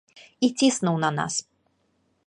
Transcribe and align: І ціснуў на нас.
І 0.47 0.49
ціснуў 0.61 0.95
на 1.05 1.13
нас. 1.19 1.33